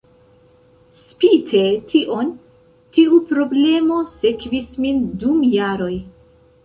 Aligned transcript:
Spite 1.01 1.61
tion, 1.91 2.31
tiu 2.97 3.19
problemo 3.33 3.99
sekvis 4.15 4.73
min 4.87 5.05
dum 5.25 5.45
jaroj. 5.59 5.93